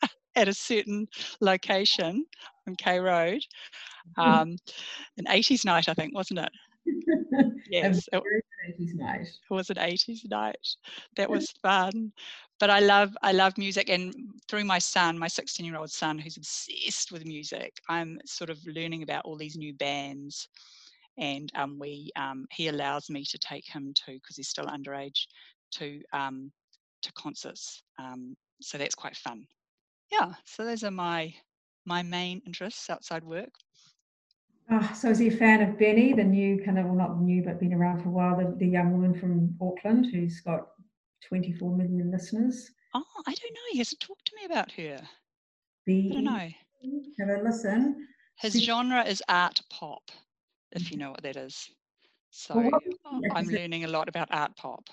[0.36, 1.08] at a certain
[1.40, 2.26] location
[2.68, 3.40] on K Road.
[4.18, 4.56] Um,
[5.16, 6.50] an 80s night, I think, wasn't it?
[7.70, 8.06] yes.
[8.12, 9.26] It, was an 80s night.
[9.50, 10.68] It was an 80s night.
[11.16, 12.12] That was fun
[12.58, 14.14] but I love I love music and
[14.48, 18.58] through my son, my 16 year old son who's obsessed with music, I'm sort of
[18.66, 20.48] learning about all these new bands
[21.18, 25.26] and um, we um, he allows me to take him to because he's still underage
[25.72, 26.50] to um,
[27.02, 29.46] to concerts um, so that's quite fun.
[30.10, 31.34] Yeah so those are my
[31.84, 33.50] my main interests outside work.
[34.68, 37.42] Oh, so is he a fan of Benee the new kind of well not new
[37.42, 40.68] but been around for a while the, the young woman from Auckland who's got
[41.28, 42.70] 24 million listeners.
[42.94, 43.60] Oh, I don't know.
[43.72, 45.00] He hasn't talked to me about her.
[45.86, 46.48] The, I don't know.
[47.20, 48.06] Have a listen.
[48.36, 50.10] His genre is art pop,
[50.72, 51.70] if you know what that is.
[52.30, 54.84] So well, I'm learning a lot about art pop.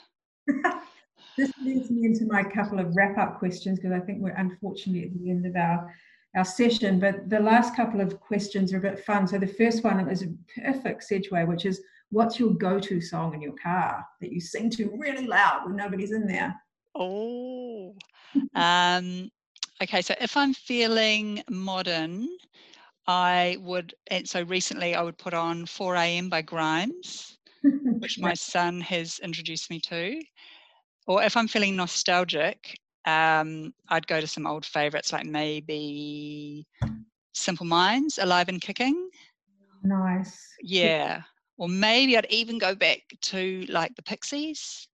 [1.37, 5.05] this leads me into my couple of wrap up questions because I think we're unfortunately
[5.05, 5.93] at the end of our
[6.35, 6.99] our session.
[6.99, 9.27] But the last couple of questions are a bit fun.
[9.27, 11.81] So the first one is a perfect segue, which is
[12.13, 16.11] what's your go-to song in your car that you sing to really loud when nobody's
[16.11, 16.55] in there?
[16.95, 17.95] Oh,
[18.55, 19.29] um,
[19.81, 20.01] okay.
[20.01, 22.29] So if I'm feeling modern,
[23.07, 26.29] I would, and so recently I would put on 4 a.m.
[26.29, 27.37] by Grimes,
[27.99, 30.21] which my son has introduced me to.
[31.07, 36.65] Or if I'm feeling nostalgic, um, I'd go to some old favorites like maybe
[37.33, 39.09] Simple Minds, Alive and Kicking.
[39.83, 40.47] Nice.
[40.61, 41.23] Yeah
[41.63, 44.89] or maybe I'd even go back to like the Pixies,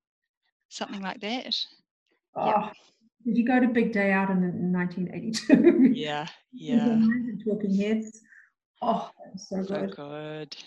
[0.70, 1.56] something like that.
[2.36, 2.72] Oh, yeah.
[3.26, 5.94] Did you go to Big Day Out in, in 1982?
[5.96, 7.00] Yeah, yeah.
[7.44, 8.22] Talking Heads.
[8.84, 9.68] Oh, so good.
[9.68, 10.58] So good.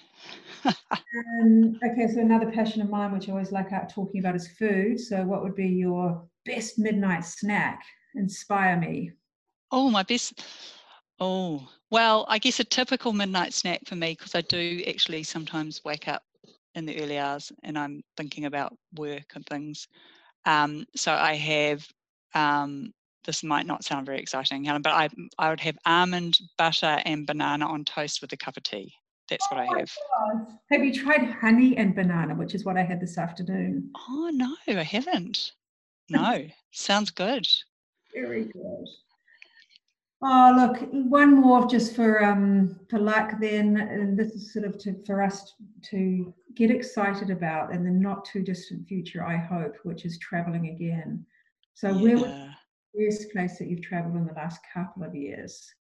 [0.74, 4.48] um, okay, so another passion of mine, which I always like out talking about, is
[4.58, 4.98] food.
[4.98, 7.80] So, what would be your best midnight snack?
[8.16, 9.12] Inspire me.
[9.70, 10.44] Oh, my best.
[11.24, 15.84] Oh, well, I guess a typical midnight snack for me, because I do actually sometimes
[15.84, 16.24] wake up
[16.74, 19.86] in the early hours and I'm thinking about work and things.
[20.46, 21.86] Um, so I have,
[22.34, 22.92] um,
[23.24, 27.24] this might not sound very exciting, Helen, but I, I would have almond butter and
[27.24, 28.92] banana on toast with a cup of tea.
[29.30, 29.92] That's what oh I have.
[30.18, 30.46] God.
[30.72, 33.90] Have you tried honey and banana, which is what I had this afternoon?
[34.08, 35.52] Oh, no, I haven't.
[36.10, 37.46] no, sounds good.
[38.12, 38.88] Very good.
[40.24, 44.78] Oh, look, one more just for um for luck then, and this is sort of
[44.78, 45.54] to, for us
[45.90, 50.68] to get excited about in the not too distant future, I hope, which is traveling
[50.68, 51.26] again.
[51.74, 52.00] So yeah.
[52.00, 55.74] where was the place that you've traveled in the last couple of years?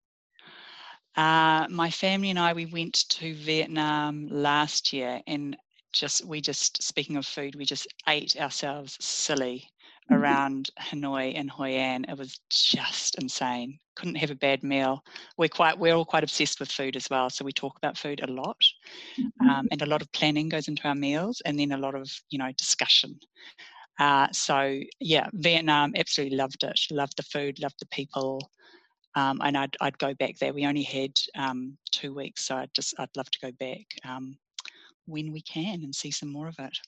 [1.17, 5.57] Uh, my family and I, we went to Vietnam last year, and
[5.93, 9.69] just we just speaking of food, we just ate ourselves silly.
[10.11, 12.05] Around Hanoi and Hoi An.
[12.09, 13.79] It was just insane.
[13.97, 15.03] Couldn't have a bad meal.
[15.37, 18.21] We're quite we're all quite obsessed with food as well, so we talk about food
[18.23, 18.61] a lot,
[19.19, 19.49] mm-hmm.
[19.49, 22.11] um, and a lot of planning goes into our meals, and then a lot of
[22.31, 23.19] you know discussion.
[23.99, 26.81] Uh, so yeah, Vietnam absolutely loved it.
[26.91, 28.51] Loved the food, loved the people.
[29.15, 30.53] Um, and I'd, I'd go back there.
[30.53, 34.37] We only had um, two weeks, so I'd just I'd love to go back um,
[35.07, 36.79] when we can and see some more of it.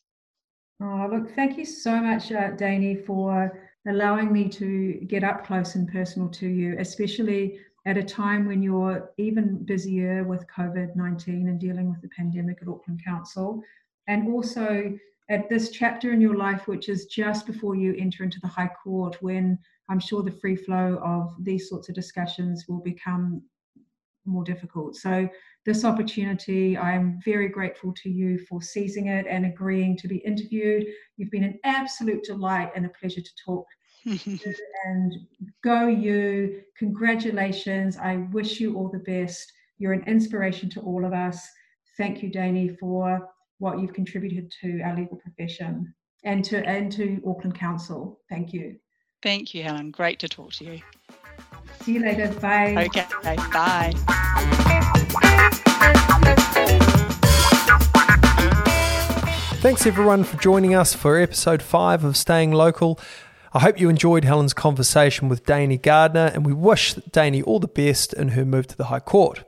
[0.83, 5.75] Oh, look, thank you so much, uh, Dani, for allowing me to get up close
[5.75, 11.49] and personal to you, especially at a time when you're even busier with COVID 19
[11.49, 13.63] and dealing with the pandemic at Auckland Council.
[14.09, 18.41] And also at this chapter in your life, which is just before you enter into
[18.41, 19.59] the High Court, when
[19.91, 23.43] I'm sure the free flow of these sorts of discussions will become
[24.31, 24.97] more difficult.
[24.97, 25.29] So,
[25.67, 30.87] this opportunity, I'm very grateful to you for seizing it and agreeing to be interviewed.
[31.19, 33.67] You've been an absolute delight and a pleasure to talk.
[34.07, 35.13] and
[35.63, 36.63] go you.
[36.79, 37.99] Congratulations.
[37.99, 39.53] I wish you all the best.
[39.79, 41.47] You're an inspiration to all of us.
[41.99, 43.29] Thank you, Dani, for
[43.59, 48.21] what you've contributed to our legal profession and to and to Auckland Council.
[48.29, 48.77] Thank you.
[49.23, 49.91] Thank you, Helen.
[49.91, 50.81] Great to talk to you.
[51.83, 52.29] See you later.
[52.41, 52.87] Bye.
[52.87, 53.07] Okay.
[53.23, 54.17] Bye.
[59.61, 62.99] Thanks everyone for joining us for episode 5 of Staying Local.
[63.53, 67.69] I hope you enjoyed Helen's conversation with Dani Gardiner, and we wish Dani all the
[67.69, 69.45] best in her move to the High Court.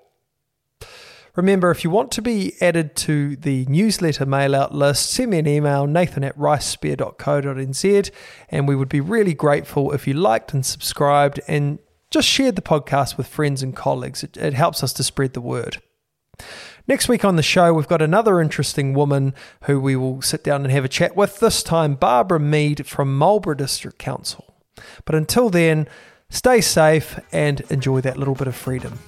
[1.35, 5.39] Remember, if you want to be added to the newsletter mail out list, send me
[5.39, 8.11] an email, nathan at ricespeir.co.nz,
[8.51, 11.79] and we would be really grateful if you liked and subscribed and
[12.13, 14.23] just share the podcast with friends and colleagues.
[14.23, 15.79] It, it helps us to spread the word.
[16.87, 19.35] Next week on the show, we've got another interesting woman
[19.65, 23.17] who we will sit down and have a chat with, this time Barbara Mead from
[23.17, 24.55] Marlborough District Council.
[25.05, 25.89] But until then,
[26.29, 28.99] stay safe and enjoy that little bit of freedom.